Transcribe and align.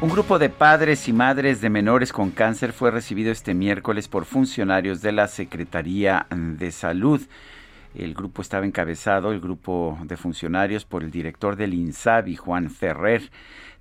Un 0.00 0.10
grupo 0.10 0.38
de 0.38 0.48
padres 0.48 1.08
y 1.08 1.12
madres 1.12 1.60
de 1.60 1.70
menores 1.70 2.12
con 2.12 2.30
cáncer 2.30 2.72
fue 2.72 2.92
recibido 2.92 3.32
este 3.32 3.52
miércoles 3.52 4.06
por 4.06 4.26
funcionarios 4.26 5.02
de 5.02 5.10
la 5.10 5.26
Secretaría 5.26 6.28
de 6.30 6.70
Salud. 6.70 7.20
El 7.96 8.14
grupo 8.14 8.40
estaba 8.40 8.64
encabezado, 8.64 9.32
el 9.32 9.40
grupo 9.40 9.98
de 10.04 10.16
funcionarios, 10.16 10.84
por 10.84 11.02
el 11.02 11.10
director 11.10 11.56
del 11.56 11.74
INSABI, 11.74 12.36
Juan 12.36 12.70
Ferrer. 12.70 13.28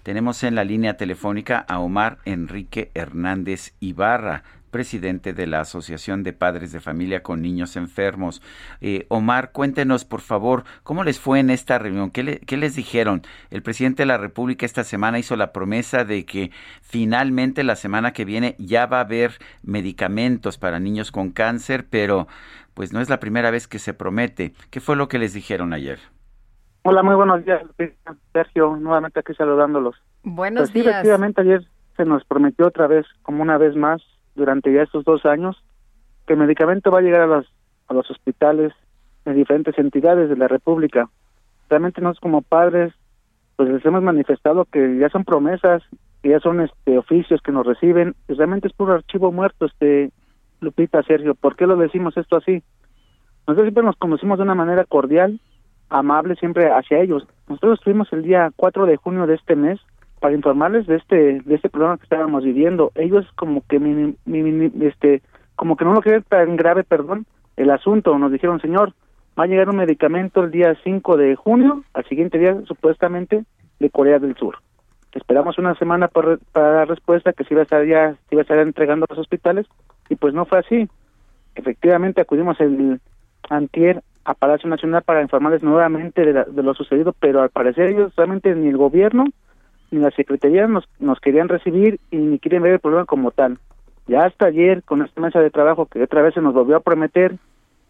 Tenemos 0.02 0.44
en 0.44 0.56
la 0.56 0.64
línea 0.64 0.98
telefónica 0.98 1.60
a 1.60 1.78
Omar 1.78 2.18
Enrique 2.26 2.90
Hernández 2.96 3.76
Ibarra, 3.80 4.44
presidente 4.78 5.34
de 5.34 5.48
la 5.48 5.62
Asociación 5.62 6.22
de 6.22 6.34
Padres 6.34 6.72
de 6.72 6.80
Familia 6.80 7.24
con 7.24 7.42
Niños 7.42 7.76
Enfermos. 7.76 8.44
Eh, 8.80 9.08
Omar, 9.10 9.52
cuéntenos, 9.52 10.06
por 10.06 10.22
favor, 10.22 10.66
¿cómo 10.84 11.04
les 11.04 11.20
fue 11.20 11.40
en 11.40 11.50
esta 11.50 11.80
reunión? 11.80 12.12
¿Qué, 12.12 12.42
¿Qué, 12.46 12.58
les 12.58 12.76
dijeron? 12.76 13.24
El 13.50 13.64
presidente 13.64 14.04
de 14.04 14.06
la 14.06 14.20
República 14.20 14.68
esta 14.68 14.84
semana 14.84 15.18
hizo 15.18 15.36
la 15.36 15.52
promesa 15.52 16.06
de 16.06 16.28
que 16.28 16.52
finalmente 16.84 17.64
la 17.64 17.76
semana 17.76 18.14
que 18.14 18.24
viene 18.24 18.56
ya 18.60 18.86
va 18.86 19.00
a 19.00 19.06
haber 19.06 19.40
medicamentos 19.64 20.60
para 20.60 20.80
niños 20.80 21.10
con 21.12 21.32
cáncer, 21.32 21.88
pero 21.90 22.28
pues 22.76 22.94
no 22.94 23.02
es 23.02 23.10
la 23.10 23.20
primera 23.20 23.50
vez 23.50 23.68
que 23.68 23.80
se 23.80 23.96
promete. 23.96 24.54
¿Qué 24.70 24.80
fue 24.80 24.96
lo 24.96 25.08
que 25.08 25.18
les 25.18 25.34
dijeron 25.34 25.74
ayer? 25.74 25.98
Hola, 26.84 27.02
muy 27.02 27.16
buenos 27.16 27.44
días, 27.44 27.64
Sergio, 28.32 28.76
nuevamente 28.76 29.22
aquí 29.22 29.34
saludándolos. 29.34 29.96
Buenos 30.22 30.70
pues, 30.70 30.74
días. 30.74 30.88
efectivamente, 30.90 31.42
ayer 31.42 31.66
se 31.96 32.06
nos 32.06 32.24
prometió 32.26 32.68
otra 32.68 32.86
vez, 32.86 33.08
como 33.24 33.42
una 33.42 33.58
vez 33.58 33.76
más, 33.76 34.04
durante 34.38 34.72
ya 34.72 34.84
estos 34.84 35.04
dos 35.04 35.26
años, 35.26 35.62
que 36.26 36.34
el 36.34 36.40
medicamento 36.40 36.92
va 36.92 37.00
a 37.00 37.02
llegar 37.02 37.22
a 37.22 37.28
los, 37.28 37.48
a 37.88 37.94
los 37.94 38.10
hospitales 38.10 38.72
de 39.26 39.34
diferentes 39.34 39.78
entidades 39.78 40.30
de 40.30 40.38
la 40.38 40.48
República. 40.48 41.10
Realmente 41.70 42.00
nosotros 42.00 42.22
como 42.22 42.42
padres, 42.44 42.94
pues 43.58 43.70
les 43.70 43.86
hemos 43.86 44.04
manifestado 44.04 44.66
que 44.66 44.98
ya 44.98 45.10
son 45.10 45.26
promesas, 45.26 45.84
que 46.22 46.30
ya 46.30 46.40
son 46.40 46.62
este 46.62 46.98
oficios 46.98 47.42
que 47.42 47.52
nos 47.52 47.66
reciben, 47.66 48.16
realmente 48.28 48.68
es 48.68 48.74
puro 48.74 48.94
archivo 48.94 49.32
muerto, 49.32 49.66
este 49.66 50.12
Lupita, 50.62 51.04
Sergio. 51.04 51.36
¿Por 51.36 51.56
qué 51.56 51.68
lo 51.68 51.76
decimos 51.76 52.16
esto 52.16 52.38
así? 52.38 52.64
Nosotros 53.48 53.66
siempre 53.66 53.84
nos 53.84 53.98
conocimos 53.98 54.38
de 54.38 54.44
una 54.44 54.56
manera 54.56 54.86
cordial, 54.86 55.40
amable 55.90 56.36
siempre 56.36 56.70
hacia 56.72 57.00
ellos. 57.00 57.28
Nosotros 57.48 57.80
estuvimos 57.80 58.12
el 58.14 58.24
día 58.24 58.52
4 58.56 58.86
de 58.86 58.98
junio 58.98 59.26
de 59.26 59.36
este 59.36 59.56
mes 59.56 59.80
para 60.20 60.34
informarles 60.34 60.88
de 60.88 60.96
este 60.96 61.42
de 61.42 61.56
este 61.56 61.70
problema 61.70 61.98
que 61.98 62.04
estábamos 62.04 62.44
viviendo. 62.44 62.92
Ellos 62.96 63.26
como 63.36 63.64
que 63.68 64.16
este 64.82 65.22
como 65.56 65.76
que 65.76 65.86
no 65.86 65.94
lo 65.94 66.02
creen 66.02 66.24
tan 66.28 66.56
grave, 66.56 66.84
perdón, 66.84 67.26
el 67.56 67.70
asunto. 67.70 68.18
Nos 68.18 68.32
dijeron, 68.32 68.60
"Señor, 68.60 68.94
va 69.40 69.44
a 69.44 69.48
llegar 69.48 69.70
un 69.70 69.78
medicamento 69.78 70.44
el 70.44 70.52
día 70.52 70.76
5 70.84 71.18
de 71.18 71.36
junio, 71.36 71.84
al 71.94 72.06
siguiente 72.06 72.38
día 72.38 72.56
supuestamente 72.66 73.46
de 73.80 73.90
Corea 73.90 74.20
del 74.20 74.36
Sur." 74.36 74.58
Esperamos 75.14 75.58
una 75.58 75.76
semana 75.76 76.08
para, 76.08 76.38
para 76.52 76.72
dar 76.72 76.90
respuesta 76.90 77.34
que 77.34 77.44
se 77.44 77.54
iba 77.54 77.62
a 77.62 77.64
estar 77.64 77.86
ya 77.86 78.14
se 78.14 78.36
iba 78.36 78.42
a 78.42 78.44
estar 78.44 78.60
entregando 78.60 79.06
a 79.06 79.14
los 79.14 79.20
hospitales 79.20 79.66
y 80.10 80.16
pues 80.16 80.34
no 80.34 80.46
fue 80.46 80.60
así. 80.60 80.88
Efectivamente 81.56 82.22
acudimos 82.22 82.60
el 82.60 83.00
antier 83.50 84.04
a 84.26 84.34
Palacio 84.34 84.70
Nacional 84.70 85.04
para 85.04 85.22
informarles 85.22 85.64
nuevamente 85.64 86.22
de, 86.22 86.44
de 86.44 86.64
lo 86.64 86.74
sucedido, 86.74 87.14
pero 87.18 87.42
al 87.42 87.50
parecer 87.50 87.90
ellos 87.90 88.14
realmente 88.16 88.54
ni 88.54 88.68
el 88.68 88.78
gobierno 88.78 89.26
ni 89.92 90.00
la 90.00 90.12
Secretaría 90.12 90.68
nos, 90.68 90.88
nos 91.00 91.20
querían 91.20 91.50
recibir 91.50 92.00
y 92.12 92.18
ni 92.18 92.40
quieren 92.40 92.64
ver 92.64 92.74
el 92.74 92.80
problema 92.80 93.06
como 93.06 93.32
tal. 93.32 93.58
Ya 94.08 94.26
hasta 94.26 94.46
ayer, 94.46 94.84
con 94.84 95.02
esta 95.02 95.20
mesa 95.20 95.40
de 95.40 95.50
trabajo 95.50 95.86
que 95.86 96.02
otra 96.02 96.22
vez 96.22 96.34
se 96.34 96.42
nos 96.42 96.54
volvió 96.54 96.78
a 96.78 96.82
prometer 96.82 97.36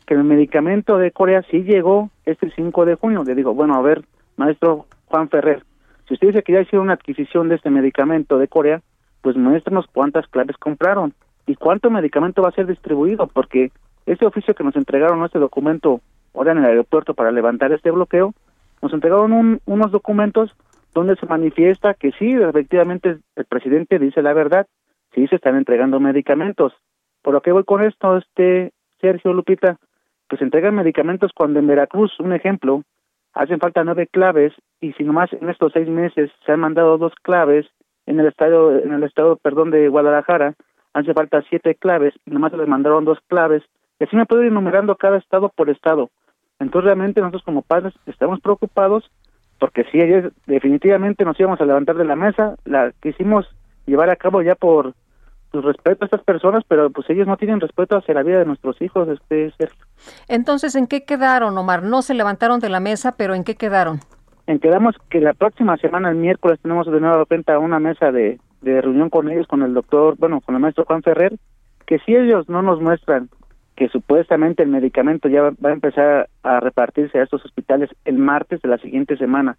que 0.05 0.13
el 0.13 0.23
medicamento 0.23 0.97
de 0.97 1.11
Corea 1.11 1.43
sí 1.51 1.63
llegó 1.63 2.09
este 2.25 2.49
5 2.55 2.85
de 2.85 2.95
junio. 2.95 3.23
Le 3.23 3.35
digo, 3.35 3.53
bueno, 3.53 3.75
a 3.75 3.81
ver, 3.81 4.03
maestro 4.37 4.85
Juan 5.07 5.29
Ferrer, 5.29 5.63
si 6.07 6.13
usted 6.13 6.27
dice 6.27 6.43
que 6.43 6.53
ya 6.53 6.61
hicieron 6.61 6.85
una 6.85 6.93
adquisición 6.93 7.49
de 7.49 7.55
este 7.55 7.69
medicamento 7.69 8.37
de 8.37 8.47
Corea, 8.47 8.81
pues 9.21 9.35
muéstranos 9.35 9.85
cuántas 9.91 10.25
claves 10.27 10.57
compraron 10.57 11.13
y 11.45 11.55
cuánto 11.55 11.89
medicamento 11.89 12.41
va 12.41 12.49
a 12.49 12.53
ser 12.53 12.65
distribuido, 12.65 13.27
porque 13.27 13.71
este 14.05 14.25
oficio 14.25 14.55
que 14.55 14.63
nos 14.63 14.75
entregaron, 14.75 15.23
este 15.25 15.39
documento, 15.39 15.99
ahora 16.33 16.53
en 16.53 16.59
el 16.59 16.65
aeropuerto 16.65 17.13
para 17.13 17.31
levantar 17.31 17.73
este 17.73 17.91
bloqueo, 17.91 18.33
nos 18.81 18.93
entregaron 18.93 19.33
un, 19.33 19.59
unos 19.65 19.91
documentos 19.91 20.55
donde 20.97 21.15
se 21.15 21.27
manifiesta 21.27 21.93
que 21.93 22.11
sí, 22.13 22.33
efectivamente 22.33 23.17
el 23.35 23.45
presidente 23.45 23.99
dice 23.99 24.23
la 24.23 24.33
verdad, 24.33 24.65
sí 25.13 25.27
se 25.27 25.35
están 25.35 25.55
entregando 25.55 25.99
medicamentos. 25.99 26.73
Por 27.21 27.35
lo 27.35 27.41
que 27.41 27.51
voy 27.51 27.63
con 27.65 27.83
esto, 27.83 28.17
este 28.17 28.71
Sergio 28.99 29.31
Lupita, 29.33 29.77
pues 30.27 30.41
entregan 30.41 30.73
medicamentos 30.75 31.31
cuando 31.35 31.59
en 31.59 31.67
Veracruz, 31.67 32.19
un 32.19 32.33
ejemplo, 32.33 32.81
hacen 33.33 33.59
falta 33.59 33.83
nueve 33.83 34.07
claves 34.07 34.53
y 34.81 34.93
si 34.93 35.03
nomás 35.03 35.31
en 35.33 35.49
estos 35.49 35.71
seis 35.73 35.87
meses 35.87 36.31
se 36.45 36.51
han 36.51 36.61
mandado 36.61 36.97
dos 36.97 37.13
claves 37.21 37.67
en 38.07 38.19
el 38.19 38.25
estado, 38.25 38.79
en 38.79 38.91
el 38.91 39.03
estado, 39.03 39.35
perdón, 39.37 39.69
de 39.69 39.89
Guadalajara, 39.89 40.55
hace 40.93 41.13
falta 41.13 41.43
siete 41.47 41.75
claves 41.75 42.15
y 42.25 42.31
nomás 42.31 42.51
se 42.51 42.57
les 42.57 42.67
mandaron 42.67 43.05
dos 43.05 43.19
claves 43.27 43.61
y 43.99 44.05
así 44.05 44.15
me 44.15 44.25
puedo 44.25 44.41
ir 44.41 44.47
enumerando 44.47 44.95
cada 44.95 45.17
estado 45.17 45.49
por 45.49 45.69
estado. 45.69 46.09
Entonces 46.59 46.85
realmente 46.85 47.21
nosotros 47.21 47.43
como 47.43 47.61
padres 47.61 47.93
estamos 48.07 48.39
preocupados 48.41 49.11
porque 49.59 49.83
sí, 49.91 49.99
ayer 49.99 50.31
definitivamente 50.45 51.25
nos 51.25 51.39
íbamos 51.39 51.59
a 51.61 51.65
levantar 51.65 51.95
de 51.95 52.05
la 52.05 52.15
mesa, 52.15 52.55
la 52.65 52.91
quisimos 53.01 53.47
llevar 53.85 54.09
a 54.09 54.15
cabo 54.15 54.41
ya 54.41 54.55
por 54.55 54.93
pues, 55.51 55.63
respeto 55.63 56.03
a 56.03 56.07
estas 56.07 56.23
personas, 56.23 56.63
pero 56.67 56.89
pues 56.89 57.09
ellos 57.09 57.27
no 57.27 57.37
tienen 57.37 57.59
respeto 57.59 57.97
hacia 57.97 58.13
la 58.13 58.23
vida 58.23 58.39
de 58.39 58.45
nuestros 58.45 58.81
hijos, 58.81 59.07
este 59.07 59.51
Sergio. 59.57 59.85
Entonces, 60.27 60.75
¿en 60.75 60.87
qué 60.87 61.05
quedaron, 61.05 61.57
Omar? 61.57 61.83
No 61.83 62.01
se 62.01 62.13
levantaron 62.13 62.59
de 62.59 62.69
la 62.69 62.79
mesa, 62.79 63.15
pero 63.17 63.33
¿en 63.33 63.43
qué 63.43 63.55
quedaron? 63.55 63.99
En 64.45 64.59
quedamos 64.59 64.95
que 65.09 65.19
la 65.19 65.33
próxima 65.33 65.77
semana, 65.77 66.09
el 66.09 66.15
miércoles, 66.15 66.59
tenemos 66.61 66.89
de 66.89 66.99
nuevo 67.01 67.25
cuenta 67.25 67.59
una 67.59 67.79
mesa 67.79 68.11
de, 68.11 68.39
de 68.61 68.81
reunión 68.81 69.09
con 69.09 69.29
ellos, 69.29 69.47
con 69.47 69.61
el 69.61 69.73
doctor, 69.73 70.15
bueno, 70.17 70.41
con 70.41 70.55
el 70.55 70.61
maestro 70.61 70.85
Juan 70.85 71.03
Ferrer, 71.03 71.33
que 71.85 71.99
si 71.99 72.15
ellos 72.15 72.47
no 72.49 72.61
nos 72.61 72.81
muestran 72.81 73.29
que 73.77 73.89
supuestamente 73.89 74.63
el 74.63 74.69
medicamento 74.69 75.29
ya 75.29 75.43
va, 75.43 75.69
a 75.69 75.71
empezar 75.71 76.29
a 76.41 76.59
repartirse 76.59 77.19
a 77.19 77.23
estos 77.23 77.45
hospitales 77.45 77.91
el 78.05 78.17
martes 78.17 78.59
de 78.63 78.69
la 78.69 78.79
siguiente 78.79 79.15
semana. 79.17 79.55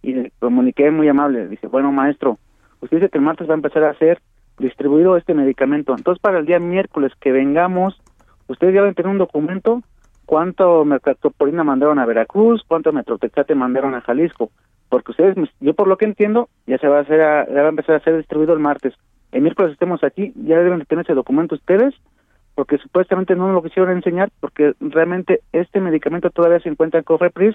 Y 0.00 0.14
le 0.14 0.32
comuniqué 0.38 0.90
muy 0.90 1.06
amable, 1.06 1.46
dice, 1.48 1.66
bueno 1.66 1.92
maestro, 1.92 2.38
usted 2.80 2.96
dice 2.96 3.10
que 3.10 3.18
el 3.18 3.24
martes 3.24 3.46
va 3.46 3.52
a 3.52 3.56
empezar 3.56 3.84
a 3.84 3.98
ser 3.98 4.22
distribuido 4.58 5.18
este 5.18 5.34
medicamento. 5.34 5.94
Entonces 5.94 6.18
para 6.18 6.38
el 6.38 6.46
día 6.46 6.58
miércoles 6.58 7.12
que 7.20 7.30
vengamos, 7.30 8.00
ustedes 8.46 8.74
ya 8.74 8.80
van 8.80 8.92
a 8.92 8.94
tener 8.94 9.12
un 9.12 9.18
documento 9.18 9.82
cuánto 10.24 10.86
mercatoporina 10.86 11.62
mandaron 11.62 11.98
a 11.98 12.06
Veracruz, 12.06 12.62
cuánto 12.66 12.90
metrotexate 12.92 13.54
mandaron 13.54 13.94
a 13.94 14.00
Jalisco, 14.00 14.50
porque 14.88 15.10
ustedes, 15.10 15.36
yo 15.60 15.74
por 15.74 15.88
lo 15.88 15.98
que 15.98 16.06
entiendo, 16.06 16.48
ya 16.66 16.78
se 16.78 16.88
va 16.88 16.98
a 16.98 17.02
hacer, 17.02 17.20
a, 17.20 17.46
ya 17.46 17.60
va 17.60 17.66
a 17.66 17.70
empezar 17.70 17.96
a 17.96 18.00
ser 18.00 18.16
distribuido 18.16 18.54
el 18.54 18.60
martes. 18.60 18.94
El 19.30 19.42
miércoles 19.42 19.72
estemos 19.72 20.02
aquí, 20.04 20.32
ya 20.36 20.58
deben 20.58 20.78
de 20.78 20.86
tener 20.86 21.04
ese 21.04 21.12
documento 21.12 21.54
ustedes 21.54 21.94
porque 22.58 22.78
supuestamente 22.78 23.36
no 23.36 23.46
nos 23.46 23.54
lo 23.54 23.62
quisieron 23.62 23.96
enseñar, 23.96 24.32
porque 24.40 24.74
realmente 24.80 25.42
este 25.52 25.78
medicamento 25.78 26.28
todavía 26.30 26.58
se 26.58 26.68
encuentra 26.68 26.98
en 26.98 27.04
Cofepris, 27.04 27.54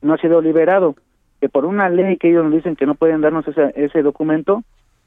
no 0.00 0.14
ha 0.14 0.18
sido 0.18 0.40
liberado, 0.40 0.94
que 1.40 1.48
por 1.48 1.64
una 1.64 1.88
ley 1.88 2.18
que 2.18 2.30
ellos 2.30 2.44
nos 2.44 2.52
dicen 2.52 2.76
que 2.76 2.86
no 2.86 2.94
pueden 2.94 3.20
darnos 3.20 3.48
ese, 3.48 3.72
ese 3.74 4.02
documento, 4.02 4.62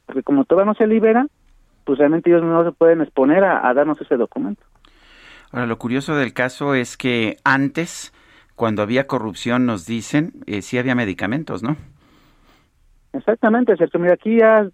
porque 0.05 0.21
como 0.21 0.43
todavía 0.43 0.73
no 0.73 0.73
se 0.73 0.85
libera, 0.85 1.27
pues 1.85 1.97
realmente 1.97 2.29
ellos 2.29 2.43
no 2.43 2.61
se 2.65 2.73
pueden 2.73 2.99
exponer 2.99 3.45
a, 3.45 3.65
a 3.65 3.73
darnos 3.73 4.01
ese 4.01 4.17
documento. 4.17 4.61
Ahora, 5.53 5.65
lo 5.65 5.77
curioso 5.77 6.17
del 6.17 6.33
caso 6.33 6.75
es 6.75 6.97
que 6.97 7.37
antes, 7.45 8.13
cuando 8.55 8.81
había 8.81 9.07
corrupción, 9.07 9.65
nos 9.65 9.85
dicen, 9.85 10.33
eh, 10.45 10.61
sí 10.61 10.77
había 10.77 10.93
medicamentos, 10.93 11.63
¿no? 11.63 11.77
Exactamente, 13.13 13.75
Sergio. 13.77 13.99
Mira, 13.99 14.13
aquí 14.13 14.37
ya, 14.37 14.67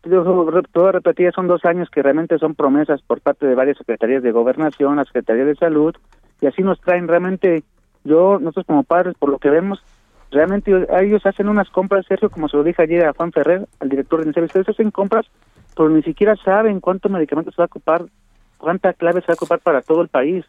todo 0.71 0.91
repetía, 0.91 1.31
son 1.31 1.47
dos 1.47 1.63
años 1.65 1.89
que 1.89 2.01
realmente 2.01 2.37
son 2.39 2.55
promesas 2.55 3.01
por 3.01 3.21
parte 3.21 3.45
de 3.45 3.55
varias 3.55 3.77
secretarías 3.77 4.23
de 4.23 4.31
gobernación, 4.31 4.97
la 4.97 5.05
Secretaría 5.05 5.45
de 5.45 5.55
Salud, 5.55 5.95
y 6.41 6.47
así 6.47 6.61
nos 6.61 6.79
traen 6.81 7.07
realmente, 7.07 7.63
yo, 8.03 8.39
nosotros 8.39 8.65
como 8.65 8.83
padres, 8.83 9.15
por 9.17 9.29
lo 9.29 9.37
que 9.37 9.49
vemos, 9.49 9.81
realmente 10.31 10.71
ellos 10.99 11.25
hacen 11.25 11.47
unas 11.47 11.69
compras, 11.69 12.05
Sergio, 12.07 12.29
como 12.29 12.49
se 12.49 12.57
lo 12.57 12.63
dije 12.63 12.81
ayer 12.81 13.05
a 13.05 13.13
Juan 13.13 13.31
Ferrer, 13.31 13.67
al 13.79 13.89
director 13.89 14.23
de 14.23 14.29
ustedes 14.41 14.67
hacen 14.67 14.91
compras, 14.91 15.25
pero 15.75 15.89
ni 15.89 16.01
siquiera 16.01 16.35
saben 16.35 16.79
cuánto 16.79 17.09
medicamento 17.09 17.51
se 17.51 17.57
va 17.57 17.65
a 17.65 17.67
ocupar, 17.67 18.05
cuánta 18.57 18.93
clave 18.93 19.21
se 19.21 19.27
va 19.27 19.33
a 19.33 19.35
ocupar 19.35 19.59
para 19.59 19.81
todo 19.81 20.01
el 20.01 20.07
país. 20.07 20.45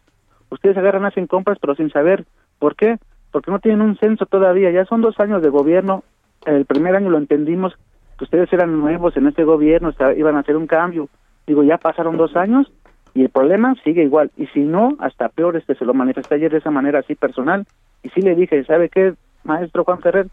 Ustedes 0.49 0.77
agarran, 0.77 1.05
hacen 1.05 1.27
compras, 1.27 1.57
pero 1.59 1.75
sin 1.75 1.89
saber. 1.89 2.25
¿Por 2.59 2.75
qué? 2.75 2.97
Porque 3.31 3.51
no 3.51 3.59
tienen 3.59 3.81
un 3.81 3.97
censo 3.97 4.25
todavía. 4.25 4.71
Ya 4.71 4.85
son 4.85 5.01
dos 5.01 5.19
años 5.19 5.41
de 5.41 5.49
gobierno, 5.49 6.03
el 6.45 6.65
primer 6.65 6.95
año 6.95 7.09
lo 7.09 7.17
entendimos 7.17 7.75
que 8.17 8.23
ustedes 8.23 8.51
eran 8.53 8.79
nuevos 8.79 9.15
en 9.17 9.27
este 9.27 9.43
gobierno, 9.43 9.93
iban 10.15 10.35
a 10.35 10.39
hacer 10.39 10.55
un 10.55 10.67
cambio. 10.67 11.09
Digo, 11.45 11.63
ya 11.63 11.77
pasaron 11.77 12.17
dos 12.17 12.35
años 12.35 12.71
y 13.13 13.23
el 13.23 13.29
problema 13.29 13.75
sigue 13.83 14.03
igual. 14.03 14.31
Y 14.37 14.47
si 14.47 14.61
no, 14.61 14.95
hasta 14.99 15.29
peor, 15.29 15.55
este 15.55 15.75
se 15.75 15.85
lo 15.85 15.93
manifesté 15.93 16.35
ayer 16.35 16.51
de 16.51 16.59
esa 16.59 16.71
manera 16.71 16.99
así 16.99 17.15
personal. 17.15 17.65
Y 18.03 18.09
sí 18.09 18.21
le 18.21 18.35
dije, 18.35 18.63
¿sabe 18.65 18.89
qué, 18.89 19.13
maestro 19.43 19.83
Juan 19.83 19.99
Ferrer? 19.99 20.27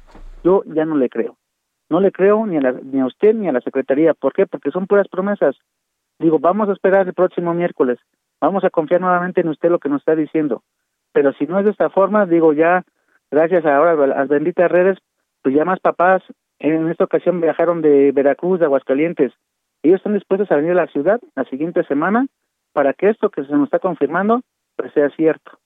Yo 0.45 0.63
ya 0.67 0.85
no 0.85 0.97
le 0.97 1.09
creo. 1.09 1.37
No 1.91 2.01
le 2.01 2.13
creo 2.13 2.47
ni 2.47 2.57
a, 2.57 2.73
ni 2.83 3.01
a 3.01 3.07
usted 3.07 3.35
ni 3.35 3.49
a 3.49 3.53
la 3.53 3.61
Secretaría. 3.61 4.15
¿Por 4.15 4.33
qué? 4.33 4.47
Porque 4.47 4.71
son 4.71 4.87
puras 4.87 5.09
promesas. 5.09 5.57
Digo, 6.19 6.39
vamos 6.39 6.69
a 6.69 6.73
esperar 6.73 7.07
el 7.07 7.15
próximo 7.15 7.53
miércoles. 7.53 7.99
Vamos 8.41 8.65
a 8.65 8.71
confiar 8.71 9.01
nuevamente 9.01 9.41
en 9.41 9.49
usted 9.49 9.71
lo 9.71 9.79
que 9.79 9.89
nos 9.89 10.01
está 10.01 10.15
diciendo. 10.15 10.63
Pero 11.13 11.33
si 11.35 11.47
no 11.47 11.59
es 11.59 11.65
de 11.65 11.71
esta 11.71 11.91
forma, 11.91 12.27
digo, 12.27 12.53
ya, 12.53 12.85
gracias 13.31 13.65
ahora 13.67 13.93
a 13.93 14.07
las 14.07 14.29
benditas 14.29 14.71
redes, 14.71 14.99
pues 15.43 15.55
ya 15.55 15.65
más 15.65 15.81
papás 15.81 16.23
en 16.59 16.89
esta 16.89 17.05
ocasión 17.05 17.41
viajaron 17.41 17.83
de 17.83 18.13
Veracruz, 18.13 18.61
de 18.61 18.67
Aguascalientes. 18.67 19.33
Ellos 19.83 19.97
están 19.97 20.15
dispuestos 20.15 20.51
a 20.51 20.57
venir 20.57 20.73
a 20.73 20.75
la 20.75 20.87
ciudad 20.87 21.21
la 21.35 21.45
siguiente 21.45 21.83
semana 21.85 22.27
para 22.73 22.95
que 22.95 23.11
esto 23.11 23.31
que 23.31 23.45
se 23.45 23.53
nos 23.53 23.65
está 23.65 23.81
confirmando 23.81 24.43
pues 24.77 24.93
sea 24.93 25.11
cierto. 25.11 25.59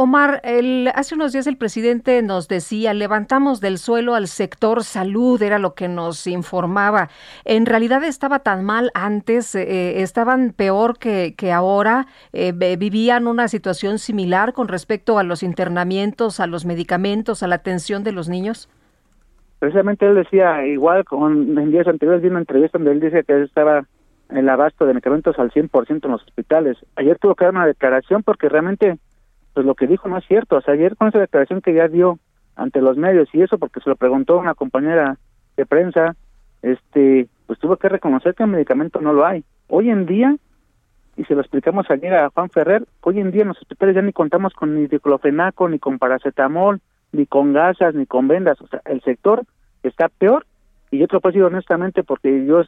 Omar, 0.00 0.40
el, 0.44 0.92
hace 0.94 1.16
unos 1.16 1.32
días 1.32 1.48
el 1.48 1.56
presidente 1.56 2.22
nos 2.22 2.46
decía, 2.46 2.94
levantamos 2.94 3.60
del 3.60 3.78
suelo 3.78 4.14
al 4.14 4.28
sector 4.28 4.84
salud, 4.84 5.42
era 5.42 5.58
lo 5.58 5.74
que 5.74 5.88
nos 5.88 6.28
informaba. 6.28 7.10
¿En 7.44 7.66
realidad 7.66 8.04
estaba 8.04 8.38
tan 8.38 8.64
mal 8.64 8.92
antes? 8.94 9.56
Eh, 9.56 10.00
¿Estaban 10.02 10.52
peor 10.52 11.00
que, 11.00 11.34
que 11.36 11.50
ahora? 11.50 12.06
Eh, 12.32 12.52
¿Vivían 12.52 13.26
una 13.26 13.48
situación 13.48 13.98
similar 13.98 14.52
con 14.52 14.68
respecto 14.68 15.18
a 15.18 15.24
los 15.24 15.42
internamientos, 15.42 16.38
a 16.38 16.46
los 16.46 16.64
medicamentos, 16.64 17.42
a 17.42 17.48
la 17.48 17.56
atención 17.56 18.04
de 18.04 18.12
los 18.12 18.28
niños? 18.28 18.68
Precisamente 19.58 20.06
él 20.06 20.14
decía, 20.14 20.66
igual 20.66 21.04
con, 21.04 21.58
en 21.58 21.70
días 21.70 21.88
anteriores 21.88 22.22
vi 22.22 22.28
una 22.28 22.40
entrevista 22.40 22.78
donde 22.78 22.92
él 22.92 23.00
dice 23.00 23.24
que 23.24 23.42
estaba 23.42 23.84
el 24.30 24.48
abasto 24.48 24.84
de 24.84 24.92
medicamentos 24.92 25.38
al 25.38 25.50
100% 25.50 26.04
en 26.04 26.10
los 26.10 26.22
hospitales. 26.22 26.76
Ayer 26.96 27.18
tuvo 27.18 27.34
que 27.34 27.44
dar 27.44 27.54
una 27.54 27.66
declaración 27.66 28.22
porque 28.22 28.48
realmente 28.48 28.98
pues 29.54 29.66
lo 29.66 29.74
que 29.74 29.86
dijo 29.86 30.08
no 30.08 30.18
es 30.18 30.26
cierto. 30.26 30.56
O 30.56 30.60
sea, 30.60 30.74
ayer 30.74 30.96
con 30.96 31.08
esa 31.08 31.18
declaración 31.18 31.60
que 31.60 31.74
ya 31.74 31.88
dio 31.88 32.18
ante 32.54 32.80
los 32.80 32.96
medios 32.96 33.28
y 33.32 33.42
eso 33.42 33.58
porque 33.58 33.80
se 33.80 33.90
lo 33.90 33.96
preguntó 33.96 34.38
una 34.38 34.54
compañera 34.54 35.18
de 35.56 35.66
prensa, 35.66 36.14
este, 36.62 37.28
pues 37.46 37.58
tuvo 37.58 37.76
que 37.76 37.88
reconocer 37.88 38.34
que 38.34 38.44
el 38.44 38.50
medicamento 38.50 39.00
no 39.00 39.12
lo 39.12 39.26
hay. 39.26 39.44
Hoy 39.68 39.90
en 39.90 40.06
día, 40.06 40.36
y 41.16 41.24
se 41.24 41.34
lo 41.34 41.40
explicamos 41.40 41.90
ayer 41.90 42.14
a 42.14 42.30
Juan 42.30 42.50
Ferrer, 42.50 42.84
hoy 43.00 43.18
en 43.18 43.30
día 43.32 43.42
en 43.42 43.48
los 43.48 43.60
hospitales 43.60 43.96
ya 43.96 44.02
ni 44.02 44.12
contamos 44.12 44.52
con 44.54 44.74
ni 44.74 44.86
diclofenaco, 44.86 45.68
ni 45.68 45.78
con 45.78 45.98
paracetamol, 45.98 46.80
ni 47.12 47.26
con 47.26 47.52
gasas, 47.52 47.94
ni 47.94 48.06
con 48.06 48.28
vendas. 48.28 48.60
O 48.60 48.66
sea, 48.68 48.82
el 48.84 49.00
sector 49.02 49.44
está 49.82 50.08
peor. 50.08 50.46
Y 50.90 50.98
yo 50.98 51.06
te 51.06 51.14
lo 51.14 51.20
puedo 51.20 51.32
decir 51.32 51.44
honestamente 51.44 52.02
porque 52.02 52.46
yo, 52.46 52.62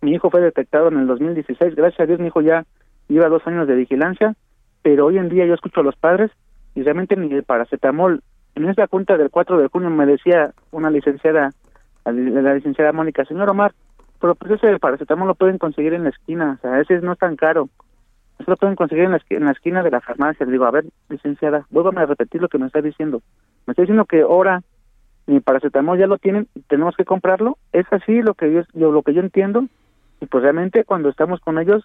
mi 0.00 0.12
hijo 0.12 0.30
fue 0.30 0.40
detectado 0.40 0.88
en 0.88 0.98
el 0.98 1.06
2016. 1.06 1.74
Gracias 1.74 2.00
a 2.00 2.06
Dios 2.06 2.20
mi 2.20 2.28
hijo 2.28 2.40
ya 2.40 2.64
lleva 3.08 3.28
dos 3.28 3.46
años 3.46 3.66
de 3.66 3.74
vigilancia. 3.74 4.34
Pero 4.82 5.06
hoy 5.06 5.18
en 5.18 5.28
día 5.28 5.46
yo 5.46 5.54
escucho 5.54 5.80
a 5.80 5.84
los 5.84 5.96
padres 5.96 6.30
y 6.74 6.82
realmente 6.82 7.16
ni 7.16 7.32
el 7.32 7.42
paracetamol. 7.42 8.22
En 8.54 8.68
esa 8.68 8.86
cuenta 8.86 9.16
del 9.16 9.30
4 9.30 9.58
de 9.58 9.68
junio 9.68 9.90
me 9.90 10.06
decía 10.06 10.52
una 10.70 10.90
licenciada, 10.90 11.52
la 12.04 12.54
licenciada 12.54 12.92
Mónica, 12.92 13.24
señor 13.24 13.48
Omar, 13.50 13.72
pero 14.20 14.34
pues 14.34 14.52
ese 14.52 14.78
paracetamol 14.78 15.28
lo 15.28 15.34
pueden 15.34 15.58
conseguir 15.58 15.94
en 15.94 16.04
la 16.04 16.10
esquina, 16.10 16.58
o 16.58 16.60
sea, 16.60 16.80
ese 16.80 17.00
no 17.00 17.12
es 17.12 17.18
tan 17.18 17.36
caro. 17.36 17.68
Eso 18.38 18.50
lo 18.50 18.56
pueden 18.56 18.76
conseguir 18.76 19.04
en 19.04 19.12
la, 19.12 19.20
en 19.30 19.44
la 19.44 19.52
esquina 19.52 19.82
de 19.82 19.90
la 19.90 20.00
farmacia. 20.00 20.46
Le 20.46 20.52
digo, 20.52 20.64
a 20.64 20.70
ver, 20.70 20.84
licenciada, 21.08 21.66
vuélvame 21.70 22.02
a 22.02 22.06
repetir 22.06 22.40
lo 22.40 22.48
que 22.48 22.58
me 22.58 22.66
está 22.66 22.80
diciendo. 22.80 23.20
Me 23.68 23.72
está 23.72 23.82
diciendo 23.82 24.06
que 24.06 24.22
ahora 24.22 24.62
mi 25.26 25.40
paracetamol 25.40 25.98
ya 25.98 26.06
lo 26.06 26.16
tienen 26.16 26.48
y 26.54 26.62
tenemos 26.62 26.96
que 26.96 27.04
comprarlo. 27.04 27.58
Es 27.74 27.84
así 27.90 28.22
lo 28.22 28.32
que 28.32 28.50
yo, 28.50 28.62
lo 28.72 29.02
que 29.02 29.12
yo 29.12 29.20
entiendo. 29.20 29.66
Y 30.22 30.26
pues 30.26 30.42
realmente 30.42 30.84
cuando 30.84 31.10
estamos 31.10 31.38
con 31.40 31.58
ellos, 31.58 31.84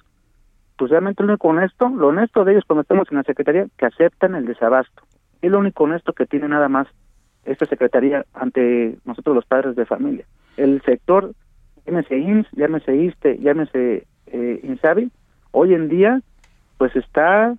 pues 0.77 0.91
realmente 0.91 1.24
lo 1.24 1.33
único 1.33 1.50
honesto, 1.50 1.89
lo 1.89 2.07
honesto 2.07 2.45
de 2.45 2.53
ellos 2.53 2.63
cuando 2.65 2.83
estamos 2.83 3.09
en 3.12 3.18
la 3.18 3.24
secretaría, 3.24 3.68
que 3.77 3.85
aceptan 3.85 4.33
el 4.35 4.45
desabasto. 4.45 5.03
Es 5.41 5.51
lo 5.51 5.59
único 5.59 5.83
honesto 5.83 6.13
que 6.13 6.25
tiene 6.25 6.47
nada 6.47 6.69
más 6.69 6.88
esta 7.44 7.65
secretaría 7.65 8.25
ante 8.33 8.97
nosotros 9.03 9.36
los 9.36 9.45
padres 9.45 9.75
de 9.75 9.86
familia. 9.86 10.24
El 10.56 10.81
sector, 10.83 11.33
llámese 11.86 12.18
IMSS, 12.18 12.47
llámese 12.53 12.95
ISTE, 12.95 13.39
llámese 13.39 14.07
eh, 14.27 14.59
INSABI, 14.63 15.12
hoy 15.51 15.74
en 15.74 15.89
día 15.89 16.21
pues 16.77 16.95
está 16.95 17.57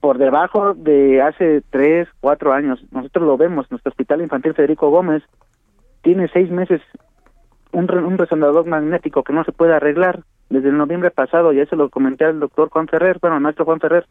por 0.00 0.18
debajo 0.18 0.74
de 0.74 1.22
hace 1.22 1.62
tres, 1.70 2.08
cuatro 2.20 2.52
años. 2.52 2.82
Nosotros 2.90 3.26
lo 3.26 3.36
vemos, 3.36 3.70
nuestro 3.70 3.90
hospital 3.90 4.22
infantil 4.22 4.54
Federico 4.54 4.90
Gómez 4.90 5.22
tiene 6.02 6.28
seis 6.28 6.50
meses 6.50 6.80
un, 7.72 7.90
un 7.90 8.18
resonador 8.18 8.66
magnético 8.66 9.22
que 9.22 9.32
no 9.32 9.44
se 9.44 9.52
puede 9.52 9.74
arreglar 9.74 10.20
desde 10.48 10.70
el 10.70 10.76
noviembre 10.76 11.10
pasado, 11.10 11.52
ya 11.52 11.64
se 11.66 11.76
lo 11.76 11.88
comenté 11.90 12.24
al 12.24 12.40
doctor 12.40 12.70
Juan 12.70 12.88
Ferrer, 12.88 13.18
bueno, 13.20 13.36
al 13.36 13.42
maestro 13.42 13.64
Juan 13.64 13.78
Ferrer, 13.78 14.06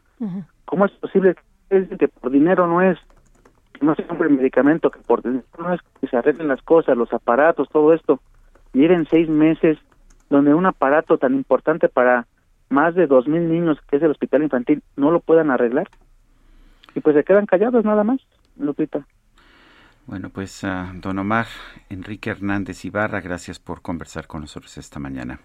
¿cómo 0.66 0.86
es 0.86 0.92
posible 0.94 1.36
que 1.70 2.08
por 2.08 2.32
dinero 2.32 2.66
no 2.66 2.82
es 2.82 2.98
que 3.74 3.86
no 3.86 3.94
se 3.96 4.04
compre 4.04 4.30
el 4.30 4.38
medicamento, 4.38 4.90
que 4.90 5.00
por 5.00 5.22
dinero 5.22 5.44
no 5.58 5.74
es 5.74 5.82
que 6.00 6.08
se 6.08 6.16
arreglen 6.16 6.48
las 6.48 6.62
cosas, 6.62 6.96
los 6.96 7.12
aparatos, 7.12 7.68
todo 7.70 7.94
esto? 7.94 8.22
Lleven 8.72 9.06
seis 9.10 9.28
meses 9.28 9.78
donde 10.30 10.54
un 10.54 10.66
aparato 10.66 11.18
tan 11.18 11.34
importante 11.34 11.90
para 11.90 12.26
más 12.70 12.96
de 12.96 13.08
dos 13.08 13.28
mil 13.28 13.50
niños, 13.50 13.78
que 13.90 13.98
es 13.98 14.04
el 14.04 14.12
hospital 14.12 14.44
infantil, 14.44 14.84
no 14.96 15.12
lo 15.12 15.20
puedan 15.20 15.52
arreglar. 15.52 15.90
Y 16.96 17.02
pues 17.02 17.16
se 17.16 17.24
quedan 17.24 17.46
callados 17.46 17.86
nada 17.86 18.04
más, 18.04 18.20
Lupita. 18.58 19.06
Bueno, 20.06 20.30
pues 20.30 20.64
uh, 20.64 21.00
don 21.00 21.20
Omar 21.20 21.46
Enrique 21.90 22.32
Hernández 22.32 22.84
Ibarra, 22.84 23.22
gracias 23.22 23.60
por 23.60 23.82
conversar 23.82 24.26
con 24.26 24.42
nosotros 24.42 24.76
esta 24.78 25.00
mañana. 25.00 25.40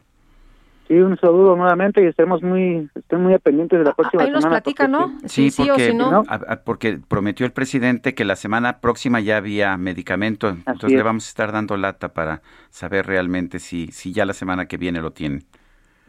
Sí, 0.88 0.94
un 0.94 1.18
saludo 1.18 1.56
nuevamente 1.56 2.02
y 2.02 2.06
estemos 2.06 2.42
muy, 2.42 2.90
estén 2.94 3.22
muy 3.22 3.38
pendientes 3.38 3.78
de 3.78 3.84
la 3.86 3.94
próxima 3.94 4.22
Ahí 4.22 4.30
nos 4.30 4.44
platica, 4.44 4.86
¿no? 4.86 5.18
Sí, 5.24 5.50
porque, 5.56 5.94
no. 5.94 6.24
porque 6.64 6.98
prometió 7.08 7.46
el 7.46 7.52
presidente 7.52 8.14
que 8.14 8.26
la 8.26 8.36
semana 8.36 8.80
próxima 8.80 9.20
ya 9.20 9.38
había 9.38 9.76
medicamento, 9.78 10.48
entonces 10.48 10.92
le 10.92 11.02
vamos 11.02 11.26
a 11.26 11.28
estar 11.28 11.52
dando 11.52 11.78
lata 11.78 12.12
para 12.12 12.42
saber 12.68 13.06
realmente 13.06 13.60
si, 13.60 13.88
si 13.92 14.12
ya 14.12 14.26
la 14.26 14.34
semana 14.34 14.66
que 14.66 14.76
viene 14.76 15.00
lo 15.00 15.12
tienen. 15.12 15.44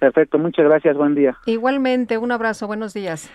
Perfecto, 0.05 0.37
muchas 0.37 0.65
gracias, 0.65 0.95
buen 0.95 1.15
día. 1.15 1.35
Igualmente, 1.47 2.19
un 2.19 2.31
abrazo, 2.31 2.67
buenos 2.67 2.93
días. 2.93 3.31